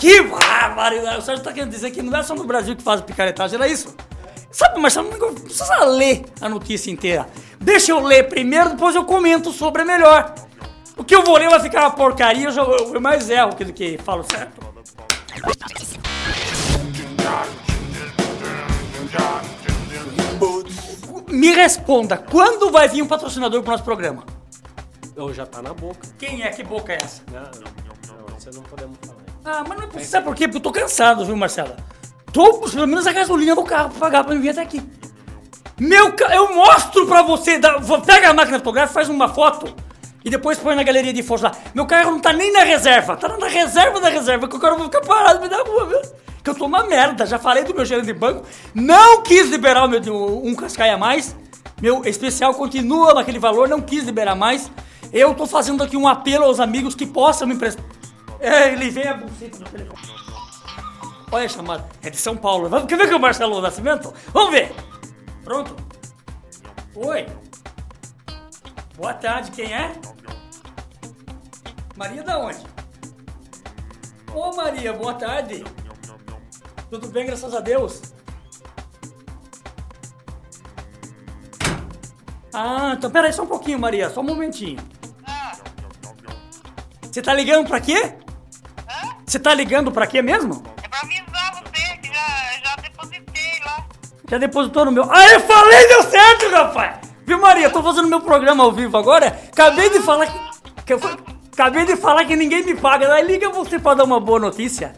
Que 0.00 0.22
barbaridade! 0.22 1.18
O 1.18 1.22
Sérgio 1.22 1.44
tá 1.44 1.52
querendo 1.52 1.70
dizer 1.70 1.90
que 1.90 2.00
não 2.00 2.18
é 2.18 2.22
só 2.22 2.34
no 2.34 2.44
Brasil 2.44 2.74
que 2.74 2.82
faz 2.82 3.02
picaretagem, 3.02 3.56
era 3.56 3.68
isso? 3.68 3.94
Sabe, 4.50 4.80
Marcelo, 4.80 5.10
não 5.10 5.34
precisa 5.34 5.84
ler 5.84 6.24
a 6.40 6.48
notícia 6.48 6.90
inteira. 6.90 7.28
Deixa 7.60 7.92
eu 7.92 8.00
ler 8.00 8.26
primeiro, 8.26 8.70
depois 8.70 8.94
eu 8.94 9.04
comento 9.04 9.52
sobre 9.52 9.84
melhor. 9.84 10.34
O 10.96 11.04
que 11.04 11.14
eu 11.14 11.22
vou 11.22 11.36
ler 11.36 11.50
vai 11.50 11.60
ficar 11.60 11.82
uma 11.82 11.90
porcaria, 11.90 12.46
eu, 12.46 12.50
já, 12.50 12.62
eu, 12.62 12.98
mais 12.98 13.28
erro 13.28 13.54
do 13.54 13.72
que 13.74 13.98
falo 13.98 14.24
certo. 14.24 14.58
Me 21.28 21.52
responda, 21.52 22.16
quando 22.16 22.70
vai 22.70 22.88
vir 22.88 23.02
um 23.02 23.06
patrocinador 23.06 23.62
pro 23.62 23.72
nosso 23.72 23.84
programa? 23.84 24.24
Ou 25.14 25.34
já 25.34 25.44
tá 25.44 25.60
na 25.60 25.74
boca. 25.74 26.08
Quem 26.18 26.42
é? 26.42 26.48
Que 26.48 26.64
boca 26.64 26.94
é 26.94 26.96
essa? 26.96 27.22
Não, 27.30 27.42
não, 27.42 28.38
isso 28.38 28.50
não 28.54 28.62
podemos 28.62 28.96
falar. 29.02 29.19
Ah, 29.44 29.64
mas 29.66 29.78
não 29.78 29.84
é 29.84 29.86
possível. 29.86 30.06
Sabe 30.06 30.24
por 30.26 30.34
quê? 30.34 30.46
Porque 30.46 30.58
eu 30.58 30.62
tô 30.62 30.72
cansado, 30.72 31.24
viu, 31.24 31.36
Marcela? 31.36 31.76
Tô, 32.32 32.54
pelo 32.58 32.86
menos 32.86 33.06
a 33.06 33.12
gasolina 33.12 33.54
do 33.54 33.64
carro 33.64 33.90
pra 33.90 33.98
pagar 34.00 34.24
pra 34.24 34.34
me 34.34 34.40
vir 34.40 34.50
até 34.50 34.60
aqui. 34.62 34.82
Meu. 35.78 36.14
Eu 36.32 36.54
mostro 36.54 37.06
pra 37.06 37.22
você. 37.22 37.58
dá- 37.58 37.80
Pega 38.04 38.30
a 38.30 38.34
máquina 38.34 38.58
fotográfica, 38.58 38.94
faz 38.94 39.08
uma 39.08 39.28
foto 39.28 39.74
e 40.24 40.30
depois 40.30 40.58
põe 40.58 40.74
na 40.76 40.82
galeria 40.82 41.12
de 41.12 41.22
fotos 41.22 41.42
lá. 41.44 41.52
Meu 41.74 41.86
carro 41.86 42.12
não 42.12 42.20
tá 42.20 42.32
nem 42.32 42.52
na 42.52 42.60
reserva. 42.62 43.16
Tá 43.16 43.28
na 43.36 43.48
reserva 43.48 43.98
da 44.00 44.08
reserva, 44.08 44.46
que 44.46 44.56
o 44.56 44.60
cara 44.60 44.74
vai 44.74 44.84
ficar 44.84 45.00
parado 45.00 45.40
no 45.40 45.48
meio 45.48 45.50
da 45.50 45.62
rua, 45.68 45.86
viu? 45.86 46.00
Que 46.44 46.50
eu 46.50 46.54
tô 46.54 46.66
uma 46.66 46.84
merda. 46.84 47.26
Já 47.26 47.38
falei 47.38 47.64
do 47.64 47.74
meu 47.74 47.84
gerente 47.84 48.06
de 48.06 48.12
banco. 48.12 48.44
Não 48.74 49.22
quis 49.22 49.48
liberar 49.50 49.84
o 49.84 49.88
meu 49.88 50.00
um 50.44 50.54
cascaia 50.54 50.94
a 50.94 50.98
mais. 50.98 51.34
Meu 51.82 52.04
especial 52.04 52.52
continua 52.54 53.14
naquele 53.14 53.38
valor, 53.38 53.66
não 53.68 53.80
quis 53.80 54.04
liberar 54.04 54.34
mais. 54.34 54.70
Eu 55.12 55.34
tô 55.34 55.46
fazendo 55.46 55.82
aqui 55.82 55.96
um 55.96 56.06
apelo 56.06 56.44
aos 56.44 56.60
amigos 56.60 56.94
que 56.94 57.06
possam 57.06 57.48
me 57.48 57.54
emprestar. 57.54 57.84
É, 58.40 58.72
ele 58.72 58.90
vem 58.90 59.06
a 59.06 59.14
buceta 59.14 59.58
no 59.58 59.64
telefone. 59.66 60.14
Olha 61.30 61.44
a 61.44 61.48
chamada. 61.48 61.88
É 62.02 62.10
de 62.10 62.16
São 62.16 62.36
Paulo. 62.36 62.68
Vamos, 62.68 62.88
quer 62.88 62.96
ver 62.96 63.06
que 63.06 63.12
é 63.12 63.16
o 63.16 63.20
Marcelo 63.20 63.60
Nascimento? 63.60 64.12
Vamos 64.32 64.50
ver. 64.50 64.74
Pronto. 65.44 65.76
Oi. 66.94 67.26
Boa 68.96 69.14
tarde, 69.14 69.50
quem 69.50 69.72
é? 69.72 69.92
Maria 71.96 72.22
da 72.22 72.38
onde? 72.38 72.58
Ô 74.34 74.54
Maria, 74.54 74.92
boa 74.92 75.14
tarde. 75.14 75.62
Tudo 76.88 77.08
bem, 77.08 77.26
graças 77.26 77.54
a 77.54 77.60
Deus. 77.60 78.02
Ah, 82.52 82.94
então 82.96 83.10
pera 83.10 83.28
aí 83.28 83.32
só 83.32 83.42
um 83.42 83.46
pouquinho, 83.46 83.78
Maria, 83.78 84.10
só 84.10 84.20
um 84.20 84.24
momentinho. 84.24 84.80
Você 87.02 87.22
tá 87.22 87.34
ligando 87.34 87.66
pra 87.66 87.80
quê? 87.80 88.14
Você 89.30 89.38
tá 89.38 89.54
ligando 89.54 89.92
pra 89.92 90.08
quê 90.08 90.20
mesmo? 90.20 90.60
É 90.82 90.88
pra 90.88 90.98
avisar 91.02 91.52
você 91.54 91.96
que 91.98 92.08
já, 92.08 92.64
já 92.64 92.76
depositei 92.82 93.60
lá. 93.64 93.86
Já 94.28 94.38
depositou 94.38 94.84
no 94.86 94.90
meu. 94.90 95.08
Ah, 95.08 95.28
eu 95.28 95.38
falei, 95.38 95.86
deu 95.86 96.02
certo, 96.02 96.50
rapaz! 96.50 96.96
Viu, 97.24 97.40
Maria? 97.40 97.70
Tô 97.70 97.80
fazendo 97.80 98.08
meu 98.08 98.20
programa 98.20 98.64
ao 98.64 98.72
vivo 98.72 98.96
agora. 98.96 99.28
Acabei 99.52 99.88
de 99.88 100.00
falar 100.00 100.26
que. 100.26 100.84
que 100.84 100.92
eu 100.94 101.00
Acabei 101.52 101.84
de 101.84 101.94
falar 101.94 102.24
que 102.24 102.34
ninguém 102.34 102.64
me 102.64 102.74
paga. 102.74 103.06
Daí 103.06 103.24
liga 103.24 103.48
você 103.50 103.78
pra 103.78 103.94
dar 103.94 104.02
uma 104.02 104.18
boa 104.18 104.40
notícia. 104.40 104.94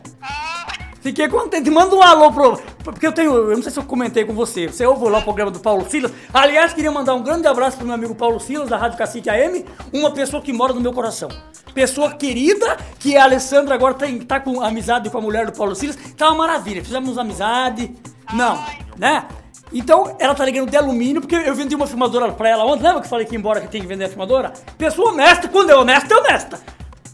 Fiquei 1.02 1.28
contente. 1.28 1.70
Manda 1.70 1.94
um 1.94 2.02
alô 2.02 2.32
pro. 2.32 2.58
Porque 2.84 3.06
eu 3.06 3.12
tenho. 3.12 3.32
Eu 3.34 3.54
não 3.56 3.62
sei 3.62 3.70
se 3.72 3.78
eu 3.78 3.84
comentei 3.84 4.24
com 4.24 4.32
você. 4.34 4.66
Você 4.66 4.84
ouve 4.84 5.08
lá 5.08 5.18
o 5.18 5.22
programa 5.22 5.50
do 5.50 5.60
Paulo 5.60 5.88
Silas. 5.88 6.12
Aliás, 6.32 6.72
queria 6.72 6.90
mandar 6.90 7.14
um 7.14 7.22
grande 7.22 7.46
abraço 7.46 7.76
pro 7.76 7.86
meu 7.86 7.94
amigo 7.94 8.14
Paulo 8.14 8.40
Silas, 8.40 8.68
da 8.68 8.76
Rádio 8.76 8.98
Cacique 8.98 9.30
AM. 9.30 9.64
Uma 9.92 10.10
pessoa 10.10 10.42
que 10.42 10.52
mora 10.52 10.72
no 10.72 10.80
meu 10.80 10.92
coração. 10.92 11.28
Pessoa 11.74 12.12
querida, 12.12 12.76
que 12.98 13.16
a 13.16 13.24
Alessandra 13.24 13.74
agora 13.74 13.94
tem, 13.94 14.18
tá 14.20 14.40
com 14.40 14.60
amizade 14.62 15.08
com 15.10 15.18
a 15.18 15.20
mulher 15.20 15.46
do 15.46 15.52
Paulo 15.52 15.74
Silas. 15.74 15.96
Tá 16.16 16.28
uma 16.28 16.38
maravilha. 16.46 16.82
Fizemos 16.84 17.16
amizade. 17.18 17.94
Não, 18.32 18.62
né? 18.98 19.24
Então, 19.72 20.16
ela 20.18 20.34
tá 20.34 20.44
ligando 20.44 20.68
de 20.70 20.76
alumínio, 20.76 21.20
porque 21.22 21.34
eu 21.34 21.54
vendi 21.54 21.74
uma 21.74 21.86
filmadora 21.86 22.30
pra 22.32 22.48
ela 22.48 22.64
ontem. 22.64 22.82
Lembra 22.82 23.00
que 23.00 23.06
eu 23.06 23.10
falei 23.10 23.24
que 23.24 23.34
embora 23.36 23.60
que 23.60 23.68
tem 23.68 23.80
que 23.80 23.86
vender 23.86 24.04
a 24.04 24.08
filmadora? 24.08 24.52
Pessoa 24.76 25.12
honesta, 25.12 25.48
quando 25.48 25.70
é 25.70 25.76
honesta, 25.76 26.12
é 26.12 26.16
honesta. 26.18 26.60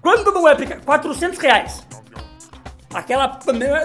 Quando 0.03 0.33
não 0.33 0.49
é, 0.49 0.55
pica- 0.57 0.81
400 0.85 1.39
reais. 1.39 1.87
Aquela 2.93 3.29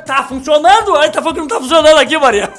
tá 0.05 0.23
funcionando? 0.23 0.95
Aí 0.95 1.09
tá 1.11 1.21
falando 1.21 1.35
que 1.35 1.41
não 1.41 1.47
tá 1.47 1.59
funcionando 1.59 1.97
aqui, 1.99 2.17
Maria. 2.17 2.51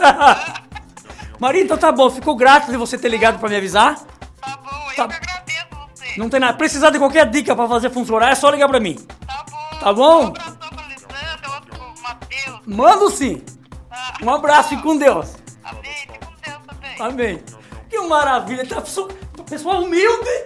Maria, 1.40 1.62
então 1.62 1.76
tá 1.76 1.90
bom. 1.90 2.10
Fico 2.10 2.34
grato 2.34 2.70
de 2.70 2.76
você 2.76 2.96
ter 2.98 3.08
ligado 3.08 3.38
pra 3.38 3.48
me 3.48 3.56
avisar. 3.56 3.96
Tá 4.40 4.58
bom, 4.62 4.90
eu 4.90 4.94
Tá. 4.96 5.08
que 5.08 5.14
agradeço 5.14 5.66
você. 5.94 6.18
Não 6.18 6.28
tem 6.28 6.38
nada. 6.40 6.52
Precisar 6.56 6.90
de 6.90 6.98
qualquer 6.98 7.28
dica 7.30 7.56
pra 7.56 7.66
fazer 7.66 7.90
funcionar, 7.90 8.30
é 8.30 8.34
só 8.34 8.50
ligar 8.50 8.68
pra 8.68 8.78
mim. 8.78 8.94
Tá 9.26 9.44
bom. 9.50 9.78
Tá 9.80 9.92
bom? 9.92 10.22
Um 10.24 10.26
abração 10.28 10.56
pra 10.70 10.84
Alessandra, 10.84 11.50
outro 11.54 11.70
pro 11.70 12.02
Matheus. 12.02 12.60
Mando 12.66 13.10
sim. 13.10 13.42
Um 14.22 14.30
abraço 14.30 14.74
e 14.74 14.76
com 14.82 14.96
Deus. 14.96 15.34
Amém, 15.64 15.82
fique 15.96 16.18
com 16.18 16.32
Deus 16.44 16.58
também. 16.66 16.96
Amém. 17.00 17.44
Que 17.90 17.98
maravilha. 18.00 18.66
Tá, 18.66 18.80
pessoa, 18.80 19.08
pessoa 19.48 19.80
humilde. 19.80 20.44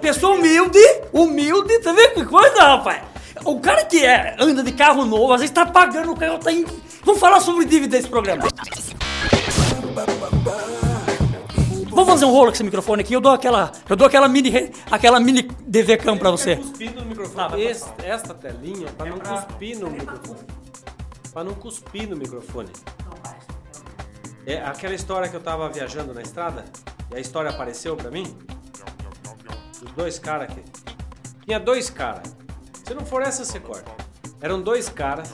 Pessoa 0.00 0.34
humilde. 0.34 0.78
Humilde. 1.12 1.78
Tá 1.80 1.92
vendo 1.92 2.14
que 2.14 2.24
coisa, 2.26 2.62
rapaz? 2.62 3.02
O 3.44 3.60
cara 3.60 3.84
que 3.84 4.04
é, 4.04 4.36
anda 4.38 4.62
de 4.62 4.72
carro 4.72 5.04
novo, 5.04 5.32
às 5.32 5.40
vezes 5.40 5.54
tá 5.54 5.64
pagando 5.66 6.12
o 6.12 6.16
carro, 6.16 6.38
tá 6.38 6.52
em... 6.52 6.64
Vamos 7.04 7.20
falar 7.20 7.40
sobre 7.40 7.64
dívida 7.64 7.96
desse 7.96 8.08
programa. 8.08 8.44
Vamos 11.90 12.06
fazer 12.06 12.24
um 12.26 12.30
rolo 12.30 12.46
com 12.46 12.52
esse 12.54 12.64
microfone 12.64 13.02
aqui. 13.02 13.12
Eu 13.14 13.20
dou 13.20 13.32
aquela, 13.32 13.72
eu 13.88 13.96
dou 13.96 14.06
aquela 14.06 14.28
mini, 14.28 14.72
aquela 14.90 15.18
mini 15.18 15.42
DV 15.66 15.96
cam 15.96 16.16
pra 16.16 16.30
você. 16.30 16.56
Cuspindo 16.56 17.00
no 17.00 17.06
microfone. 17.06 17.62
Esse- 17.62 17.90
esta 18.04 18.34
telinha 18.34 18.88
é 18.88 18.92
pra 18.92 19.06
não 19.06 19.18
cuspir 19.18 19.78
no 19.78 19.90
microfone. 19.90 20.40
Pra 21.32 21.44
não 21.44 21.54
cuspir 21.54 22.08
no 22.08 22.16
microfone. 22.16 22.70
É 24.46 24.58
aquela 24.62 24.94
história 24.94 25.28
que 25.28 25.36
eu 25.36 25.40
tava 25.40 25.68
viajando 25.68 26.14
na 26.14 26.22
estrada 26.22 26.64
e 27.12 27.16
a 27.16 27.20
história 27.20 27.50
apareceu 27.50 27.96
pra 27.96 28.10
mim. 28.10 28.36
Os 29.84 29.90
dois 29.92 30.18
caras 30.18 30.50
aqui. 30.50 30.62
Tinha 31.44 31.58
dois 31.58 31.90
caras. 31.90 32.36
Se 32.88 32.94
não 32.94 33.04
for 33.04 33.20
essa, 33.20 33.44
você 33.44 33.60
corta. 33.60 33.90
Eram 34.40 34.62
dois 34.62 34.88
caras. 34.88 35.28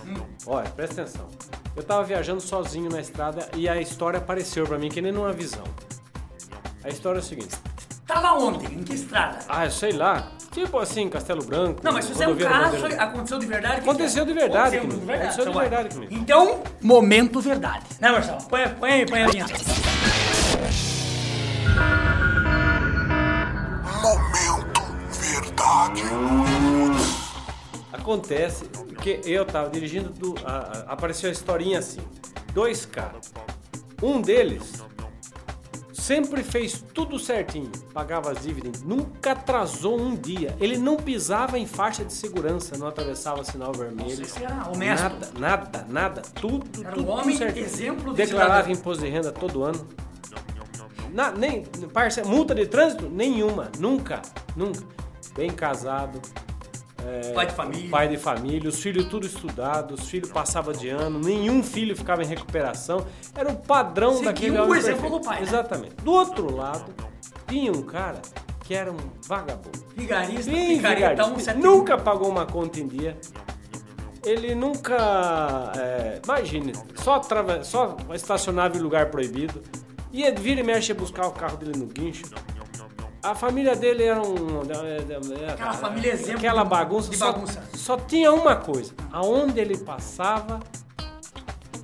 Olha, 0.44 0.68
presta 0.70 1.02
atenção. 1.02 1.28
Eu 1.76 1.84
tava 1.84 2.02
viajando 2.02 2.40
sozinho 2.40 2.90
na 2.90 3.00
estrada 3.00 3.48
e 3.54 3.68
a 3.68 3.80
história 3.80 4.18
apareceu 4.18 4.66
pra 4.66 4.76
mim 4.76 4.88
que 4.88 5.00
nem 5.00 5.12
numa 5.12 5.32
visão. 5.32 5.62
A 6.82 6.88
história 6.88 7.18
é 7.18 7.22
o 7.22 7.24
seguinte. 7.24 7.54
Tava 8.08 8.32
ontem, 8.32 8.74
em 8.74 8.82
que 8.82 8.94
estrada? 8.94 9.38
Ah, 9.48 9.66
eu 9.66 9.70
sei 9.70 9.92
lá. 9.92 10.32
Tipo 10.50 10.80
assim, 10.80 11.08
Castelo 11.08 11.44
Branco. 11.44 11.80
Não, 11.84 11.92
mas 11.92 12.06
se 12.06 12.14
você 12.14 12.24
é 12.24 12.28
um 12.28 12.36
caso, 12.36 12.86
aconteceu 12.98 13.38
de 13.38 13.46
verdade? 13.46 13.80
Aconteceu 13.80 14.24
de 14.26 14.32
verdade 14.32 14.76
Aconteceu 14.76 14.80
de 14.80 14.90
comigo. 14.90 15.06
verdade. 15.06 15.22
Aconteceu 15.22 15.44
de 15.44 15.50
então 15.50 15.60
verdade 15.60 15.94
comigo. 15.94 16.14
Então, 16.14 16.62
momento 16.82 17.40
verdade. 17.40 17.84
Né, 18.00 18.10
Marcelo? 18.10 18.42
Põe, 18.48 18.68
põe 18.70 18.90
aí, 18.90 19.06
põe 19.06 19.22
a 19.22 19.26
linha. 19.28 19.46
Acontece 28.04 28.66
que 29.00 29.18
eu 29.24 29.46
tava 29.46 29.70
dirigindo, 29.70 30.10
do, 30.10 30.34
a- 30.44 30.50
a- 30.88 30.92
apareceu 30.92 31.30
a 31.30 31.32
historinha 31.32 31.78
assim. 31.78 32.00
Dois 32.52 32.84
caras. 32.84 33.32
Um 34.02 34.20
deles 34.20 34.74
sempre 35.90 36.42
fez 36.44 36.84
tudo 36.92 37.18
certinho, 37.18 37.72
pagava 37.94 38.30
as 38.30 38.42
dívidas, 38.42 38.82
nunca 38.82 39.32
atrasou 39.32 39.98
um 39.98 40.14
dia. 40.14 40.54
Ele 40.60 40.76
não 40.76 40.96
pisava 40.98 41.58
em 41.58 41.66
faixa 41.66 42.04
de 42.04 42.12
segurança, 42.12 42.76
não 42.76 42.88
atravessava 42.88 43.42
sinal 43.42 43.72
vermelho. 43.72 44.20
esse 44.22 44.44
era 44.44 44.68
honesto. 44.70 45.02
Nada, 45.02 45.28
nada, 45.38 45.86
nada. 45.88 46.20
Tudo, 46.34 46.66
Era 46.82 46.90
um 46.90 46.92
tudo 46.96 47.08
homem 47.10 47.34
certinho. 47.38 47.64
exemplo 47.64 48.10
de 48.10 48.16
Declarava 48.18 48.64
cidadão. 48.64 48.72
imposto 48.80 49.02
de 49.02 49.08
renda 49.08 49.32
todo 49.32 49.64
ano. 49.64 49.88
Na, 51.10 51.30
nem 51.30 51.62
parce, 51.90 52.22
multa 52.22 52.54
de 52.54 52.66
trânsito 52.66 53.08
nenhuma, 53.08 53.70
nunca, 53.78 54.20
nunca. 54.54 54.82
Bem 55.34 55.48
casado, 55.50 56.20
Pai 57.34 57.46
de 57.46 57.52
família. 57.54 57.90
pai 57.90 58.08
de 58.08 58.16
família, 58.16 58.68
os 58.68 58.80
filhos 58.80 59.06
tudo 59.06 59.26
estudados, 59.26 60.00
os 60.00 60.08
filhos 60.08 60.30
passavam 60.30 60.72
de 60.72 60.88
ano, 60.88 61.18
nenhum 61.18 61.62
filho 61.62 61.96
ficava 61.96 62.22
em 62.22 62.26
recuperação. 62.26 63.04
Era 63.34 63.50
o 63.50 63.56
padrão 63.56 64.12
Seguiu 64.12 64.24
daquele 64.26 64.58
o 64.58 64.64
homem 64.64 64.78
exemplo 64.78 65.00
perfeito. 65.02 65.18
do 65.20 65.24
pai, 65.24 65.36
né? 65.36 65.42
Exatamente. 65.42 65.94
Do 65.96 66.12
outro 66.12 66.54
lado, 66.54 66.92
tinha 67.48 67.72
um 67.72 67.82
cara 67.82 68.20
que 68.60 68.74
era 68.74 68.90
um 68.90 68.96
vagabundo. 69.26 69.84
Vigarista, 69.94 70.50
Bem 70.50 70.76
picareta, 70.76 71.00
vigarista. 71.10 71.24
171. 71.24 71.62
Nunca 71.62 71.98
pagou 71.98 72.28
uma 72.28 72.46
conta 72.46 72.80
em 72.80 72.88
dia. 72.88 73.16
Ele 74.24 74.54
nunca. 74.54 74.96
é, 75.76 76.20
imagine, 76.24 76.72
só, 76.94 77.18
trava, 77.18 77.62
só 77.62 77.96
estacionava 78.14 78.76
em 78.76 78.80
lugar 78.80 79.10
proibido. 79.10 79.62
Ia 80.12 80.34
vira 80.34 80.60
e 80.60 80.64
mexe 80.64 80.94
buscar 80.94 81.26
o 81.26 81.32
carro 81.32 81.56
dele 81.58 81.76
no 81.76 81.86
guincho. 81.86 82.24
A 83.24 83.34
família 83.34 83.74
dele 83.74 84.04
era 84.04 84.20
um. 84.20 84.60
Aquela 85.50 85.72
família 85.72 86.12
exemplo 86.12 86.36
Aquela 86.38 86.64
bagunça. 86.64 87.10
de 87.10 87.16
só- 87.16 87.32
bagunça. 87.32 87.62
Só, 87.74 87.96
tinha 87.96 88.32
uma 88.32 88.54
coisa. 88.56 88.92
Aonde 89.10 89.58
ele 89.60 89.78
passava, 89.78 90.60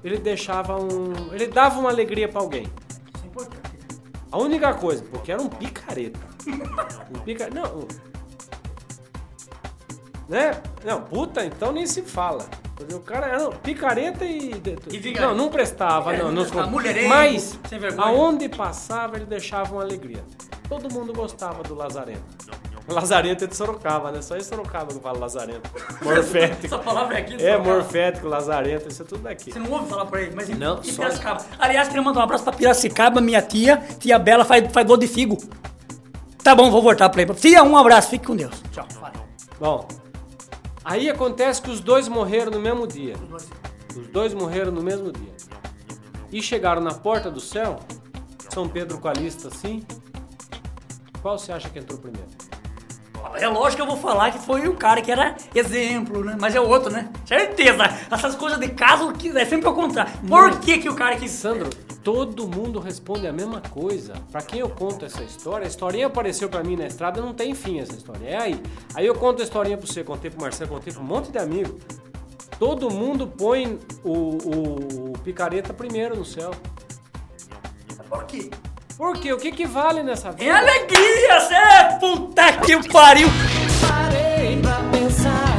ele 0.04 0.18
deixava 0.18 0.76
um. 0.78 1.32
Ele 1.32 1.46
dava 1.46 1.80
uma 1.80 1.88
alegria 1.88 2.28
pra 2.28 2.40
alguém. 2.42 2.64
Isso 2.64 3.24
é 3.24 3.26
importante. 3.26 3.70
A 4.30 4.38
única 4.38 4.74
coisa, 4.74 5.02
porque 5.10 5.32
era 5.32 5.40
um 5.40 5.48
picareta. 5.48 6.20
Um 7.14 7.18
picareta. 7.20 7.54
Não. 7.58 7.88
Né? 10.28 10.60
Não, 10.84 11.02
puta, 11.02 11.44
então 11.44 11.72
nem 11.72 11.86
se 11.86 12.02
fala. 12.02 12.46
O 12.94 13.00
cara 13.00 13.26
era 13.26 13.48
um 13.48 13.52
picareta 13.52 14.24
e. 14.24 14.50
E 14.52 14.98
vigarista. 14.98 15.20
não, 15.26 15.34
não 15.34 15.48
prestava, 15.50 16.14
É, 16.14 16.18
não. 16.18 16.30
não 16.32 16.44
não. 16.44 16.70
Mulherengo, 16.70 17.08
Mas, 17.08 17.58
aonde 17.98 18.48
passava, 18.48 19.16
ele 19.16 19.26
deixava 19.26 19.72
uma 19.74 19.82
alegria. 19.82 20.24
Todo 20.70 20.90
mundo 20.94 21.12
gostava 21.12 21.62
do 21.64 21.74
Lazarento. 21.74 22.22
Lazarento 22.88 23.44
é 23.44 23.46
de 23.46 23.54
Sorocaba, 23.54 24.10
né? 24.10 24.22
Só 24.22 24.36
em 24.36 24.42
Sorocaba 24.42 24.92
que 24.94 25.00
fala 25.00 25.18
Lazarento. 25.18 25.68
Morfético. 26.02 26.66
Essa 26.66 26.78
palavra 26.78 27.18
é 27.18 27.20
aqui. 27.20 27.34
É, 27.34 27.38
Sorocaba. 27.38 27.74
morfético, 27.74 28.28
Lazarento, 28.28 28.88
isso 28.88 29.02
é 29.02 29.04
tudo 29.04 29.22
daqui. 29.22 29.52
Você 29.52 29.58
não 29.58 29.70
ouve 29.70 29.88
falar 29.90 30.06
por 30.06 30.18
aí, 30.18 30.32
mas 30.34 30.48
em, 30.48 30.54
Não, 30.54 30.78
em 30.80 30.84
só- 30.84 31.02
Piracicaba. 31.02 31.44
Aliás, 31.58 31.88
queria 31.88 32.02
mandar 32.02 32.20
um 32.20 32.22
abraço 32.24 32.42
pra 32.44 32.52
Piracicaba, 32.52 33.20
minha 33.20 33.42
tia. 33.42 33.76
Tia 33.98 34.18
Bela 34.18 34.44
faz, 34.44 34.72
faz 34.72 34.86
gol 34.86 34.96
de 34.96 35.06
figo. 35.06 35.36
Tá 36.42 36.54
bom, 36.54 36.70
vou 36.70 36.80
voltar 36.82 37.08
pra 37.10 37.20
aí. 37.20 37.26
Tia, 37.34 37.62
um 37.62 37.76
abraço, 37.76 38.08
fique 38.10 38.26
com 38.26 38.34
Deus. 38.34 38.62
Tchau. 38.72 38.86
Valeu. 39.00 39.20
Bom, 39.60 39.86
aí 40.84 41.10
acontece 41.10 41.60
que 41.60 41.70
os 41.70 41.80
dois 41.80 42.08
morreram 42.08 42.50
no 42.50 42.60
mesmo 42.60 42.86
dia. 42.86 43.14
Os 43.96 44.06
dois 44.08 44.32
morreram 44.32 44.72
no 44.72 44.82
mesmo 44.82 45.12
dia. 45.12 45.32
E 46.32 46.40
chegaram 46.42 46.80
na 46.80 46.94
porta 46.94 47.30
do 47.30 47.40
céu, 47.40 47.78
São 48.48 48.68
Pedro 48.68 48.98
com 48.98 49.08
a 49.08 49.12
lista 49.12 49.48
assim. 49.48 49.84
Qual 51.22 51.38
você 51.38 51.52
acha 51.52 51.68
que 51.68 51.78
entrou 51.78 51.98
primeiro? 51.98 52.26
É 53.34 53.46
lógico 53.46 53.76
que 53.76 53.82
eu 53.82 53.86
vou 53.86 53.96
falar 53.98 54.32
que 54.32 54.38
foi 54.38 54.66
o 54.66 54.74
cara 54.74 55.02
que 55.02 55.12
era 55.12 55.36
exemplo, 55.54 56.24
né? 56.24 56.36
Mas 56.40 56.54
é 56.54 56.60
o 56.60 56.66
outro, 56.66 56.90
né? 56.90 57.10
Certeza. 57.26 57.84
Essas 58.10 58.34
coisas 58.34 58.58
de 58.58 58.68
caso 58.70 59.12
é 59.36 59.44
sempre 59.44 59.66
ao 59.68 59.74
contrário. 59.74 60.10
Por 60.26 60.58
que, 60.60 60.78
que 60.78 60.88
o 60.88 60.94
cara 60.94 61.16
que. 61.16 61.28
Sandro, 61.28 61.68
todo 62.02 62.48
mundo 62.48 62.80
responde 62.80 63.26
a 63.26 63.32
mesma 63.32 63.60
coisa. 63.60 64.14
Pra 64.32 64.40
quem 64.40 64.60
eu 64.60 64.70
conto 64.70 65.04
essa 65.04 65.22
história, 65.22 65.66
a 65.66 65.68
historinha 65.68 66.06
apareceu 66.06 66.48
pra 66.48 66.64
mim 66.64 66.76
na 66.76 66.86
estrada, 66.86 67.20
não 67.20 67.34
tem 67.34 67.54
fim 67.54 67.78
essa 67.78 67.92
história. 67.92 68.26
É 68.26 68.40
aí. 68.40 68.62
Aí 68.94 69.06
eu 69.06 69.14
conto 69.14 69.40
a 69.42 69.44
historinha 69.44 69.76
pra 69.76 69.86
você, 69.86 70.02
contei 70.02 70.30
pro 70.30 70.40
Marcelo, 70.40 70.70
contei 70.70 70.90
pra 70.92 71.02
um 71.02 71.06
monte 71.06 71.30
de 71.30 71.38
amigo. 71.38 71.78
Todo 72.58 72.90
mundo 72.90 73.26
põe 73.28 73.78
o, 74.02 74.12
o- 74.12 75.10
o 75.10 75.18
picareta 75.22 75.74
primeiro 75.74 76.16
no 76.16 76.24
céu. 76.24 76.52
Por 78.08 78.24
quê? 78.24 78.50
Por 79.00 79.16
quê? 79.16 79.32
O 79.32 79.38
que 79.38 79.50
que 79.50 79.64
vale 79.64 80.02
nessa 80.02 80.30
vida? 80.30 80.44
É 80.44 80.50
alegria, 80.50 81.40
cê! 81.40 81.98
Puta 81.98 82.52
que 82.52 82.86
pariu! 82.86 83.28
Parei 83.88 84.60
pra 84.60 84.74
pensar. 84.92 85.54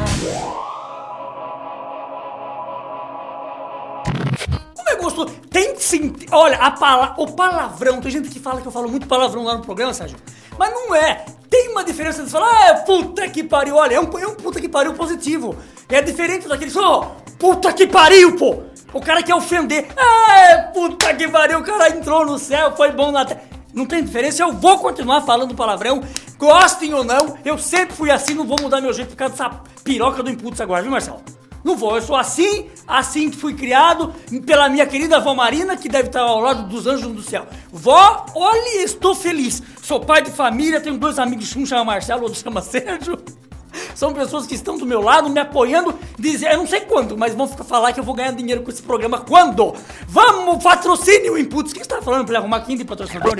Como 4.75 4.89
é 4.89 4.95
gostoso. 4.95 5.33
Tem 5.49 5.75
sim. 5.75 6.13
Olha, 6.31 6.57
a 6.57 6.69
pala, 6.69 7.15
o 7.17 7.31
palavrão. 7.31 7.99
Tem 7.99 8.11
gente 8.11 8.29
que 8.29 8.39
fala 8.39 8.61
que 8.61 8.67
eu 8.67 8.71
falo 8.71 8.87
muito 8.87 9.07
palavrão 9.07 9.43
lá 9.43 9.57
no 9.57 9.63
programa, 9.63 9.91
Sérgio. 9.91 10.19
Mas 10.55 10.71
não 10.71 10.93
é. 10.93 11.25
Tem 11.49 11.69
uma 11.69 11.83
diferença 11.83 12.23
de 12.23 12.29
falar, 12.29 12.69
ah, 12.69 12.73
puta 12.85 13.27
que 13.27 13.43
pariu. 13.43 13.77
Olha, 13.77 13.95
é 13.95 13.99
um, 13.99 14.19
é 14.19 14.27
um 14.27 14.35
puta 14.35 14.61
que 14.61 14.69
pariu 14.69 14.93
positivo. 14.93 15.55
É 15.89 15.99
diferente 15.99 16.47
daquele 16.47 16.69
só, 16.69 17.17
puta 17.39 17.73
que 17.73 17.87
pariu, 17.87 18.35
pô. 18.35 18.65
O 18.93 19.01
cara 19.01 19.23
quer 19.23 19.35
ofender. 19.35 19.87
Ah, 19.97 20.69
puta 20.73 21.13
que 21.13 21.27
pariu. 21.27 21.59
O 21.59 21.63
cara 21.63 21.89
entrou 21.89 22.25
no 22.25 22.37
céu, 22.37 22.75
foi 22.75 22.91
bom 22.91 23.11
na 23.11 23.25
terra. 23.25 23.41
Não 23.73 23.85
tem 23.85 24.03
diferença, 24.03 24.43
eu 24.43 24.51
vou 24.51 24.79
continuar 24.79 25.21
falando 25.21 25.55
palavrão, 25.55 26.03
gostem 26.37 26.93
ou 26.93 27.03
não, 27.03 27.37
eu 27.45 27.57
sempre 27.57 27.95
fui 27.95 28.11
assim, 28.11 28.33
não 28.33 28.45
vou 28.45 28.59
mudar 28.59 28.81
meu 28.81 28.91
jeito 28.91 29.09
por 29.09 29.15
causa 29.15 29.33
dessa 29.33 29.49
piroca 29.81 30.21
do 30.21 30.29
Impulso 30.29 30.61
agora, 30.61 30.81
viu, 30.81 30.91
Marcelo? 30.91 31.21
Não 31.63 31.77
vou, 31.77 31.95
eu 31.95 32.01
sou 32.01 32.15
assim, 32.15 32.69
assim 32.87 33.29
que 33.29 33.37
fui 33.37 33.53
criado 33.53 34.13
pela 34.45 34.67
minha 34.67 34.85
querida 34.85 35.17
avó 35.17 35.33
Marina, 35.33 35.77
que 35.77 35.87
deve 35.87 36.07
estar 36.07 36.21
ao 36.21 36.39
lado 36.39 36.63
dos 36.63 36.87
anjos 36.87 37.13
do 37.13 37.21
céu. 37.21 37.45
Vó, 37.71 38.25
olha, 38.35 38.83
estou 38.83 39.13
feliz. 39.13 39.61
Sou 39.81 39.99
pai 39.99 40.23
de 40.23 40.31
família, 40.31 40.81
tenho 40.81 40.97
dois 40.97 41.19
amigos, 41.19 41.55
um 41.55 41.65
chama 41.65 41.85
Marcelo, 41.85 42.23
outro 42.23 42.39
chama 42.39 42.61
Sérgio. 42.61 43.17
São 43.95 44.13
pessoas 44.13 44.45
que 44.45 44.55
estão 44.55 44.77
do 44.77 44.85
meu 44.85 45.01
lado, 45.01 45.29
me 45.29 45.39
apoiando, 45.39 45.93
dizer, 46.17 46.51
eu 46.51 46.57
não 46.57 46.67
sei 46.67 46.81
quando, 46.81 47.17
mas 47.17 47.35
vão 47.35 47.47
ficar 47.47 47.63
falar 47.63 47.93
que 47.93 47.99
eu 47.99 48.03
vou 48.03 48.13
ganhar 48.13 48.31
dinheiro 48.31 48.61
com 48.61 48.71
esse 48.71 48.81
programa 48.81 49.19
quando? 49.19 49.73
Vamos, 50.07 50.63
patrocínio 50.63 51.37
Inputs. 51.37 51.71
O 51.71 51.75
que 51.75 51.83
você 51.83 51.89
tá 51.89 52.01
falando 52.01 52.27
ele 52.29 52.37
arrumar 52.37 52.61
15 52.61 52.85
patrocinador 52.85 53.35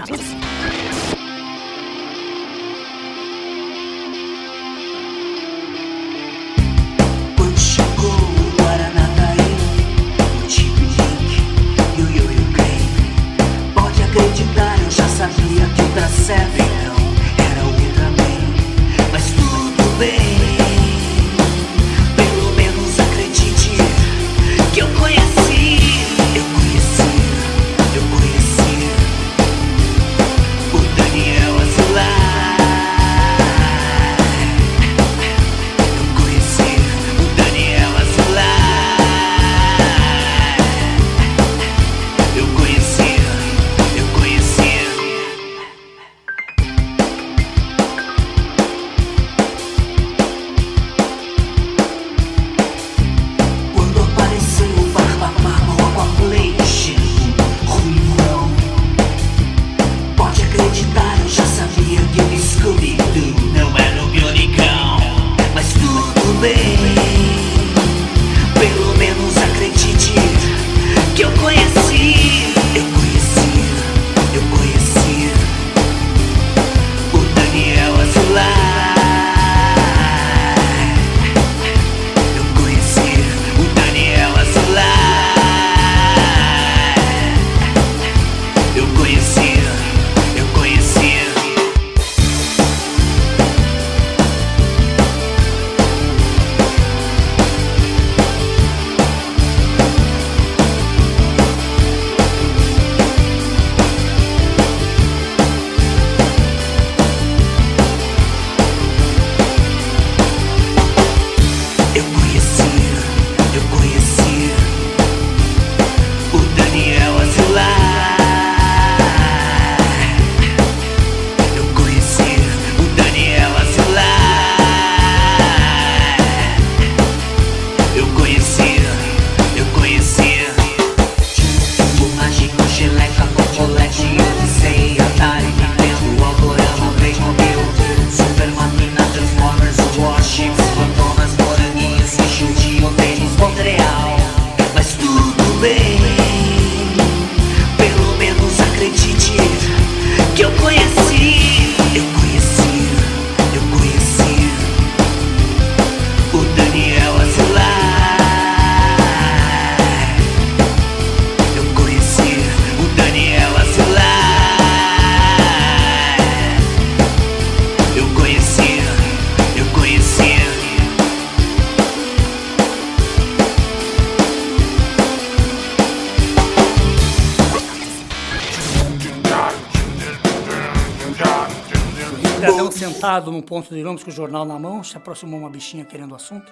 sentado 183.11 183.29
num 183.29 183.41
ponto 183.41 183.75
de 183.75 183.83
ônibus 183.83 184.03
com 184.05 184.09
o 184.09 184.13
jornal 184.13 184.45
na 184.45 184.57
mão, 184.57 184.81
se 184.81 184.95
aproximou 184.95 185.37
uma 185.37 185.49
bichinha 185.49 185.83
querendo 185.83 186.15
assunto. 186.15 186.49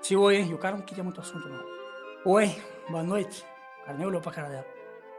Se 0.00 0.14
oi, 0.14 0.46
e 0.48 0.54
o 0.54 0.58
cara 0.58 0.76
não 0.76 0.82
queria 0.82 1.02
muito 1.02 1.20
assunto, 1.20 1.48
não. 1.48 1.64
Oi, 2.24 2.54
boa 2.88 3.02
noite. 3.02 3.44
O 3.82 3.86
cara 3.86 3.98
nem 3.98 4.06
olhou 4.06 4.20
pra 4.20 4.30
cara 4.30 4.48
dela. 4.48 4.66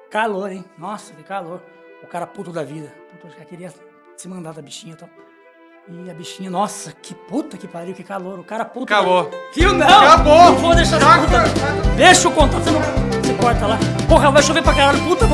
Calor, 0.10 0.50
hein? 0.50 0.64
Nossa, 0.78 1.14
que 1.14 1.22
calor. 1.22 1.62
O 2.02 2.08
cara 2.08 2.26
puto 2.26 2.54
da 2.54 2.64
vida. 2.64 2.94
Puto, 3.12 3.28
já 3.38 3.44
queria 3.44 3.74
se 4.16 4.28
mandar 4.30 4.54
da 4.54 4.62
bichinha 4.62 4.94
e 4.94 4.96
tal. 4.96 5.10
E 5.90 6.10
a 6.10 6.14
bichinha, 6.14 6.50
nossa, 6.50 6.94
que 6.94 7.14
puta 7.14 7.58
que 7.58 7.68
pariu, 7.68 7.94
que 7.94 8.04
calor. 8.04 8.40
O 8.40 8.44
cara 8.46 8.64
puto. 8.64 8.94
Acabou. 8.94 9.30
Viu? 9.54 9.74
Não! 9.74 9.86
Acabou. 9.86 10.46
Não 10.46 10.56
vou 10.56 10.76
deixar 10.76 10.96
essa 10.96 11.20
puta. 11.20 11.94
Deixa 11.98 12.28
eu 12.30 12.32
contar, 12.32 12.60
você 12.60 12.72
não. 12.72 12.80
Você 13.22 13.34
corta 13.34 13.68
lá. 13.68 13.78
Porra, 14.08 14.32
vai 14.32 14.42
chover 14.42 14.64
pra 14.64 14.74
caralho. 14.74 15.00
Puta. 15.04 15.26